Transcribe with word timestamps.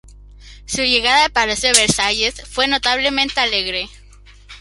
Su 0.65 0.81
llegada 0.81 1.25
al 1.25 1.31
Palacio 1.31 1.71
de 1.71 1.81
Versalles 1.81 2.43
fue 2.49 2.67
notablemente 2.67 3.39
alegre. 3.39 3.87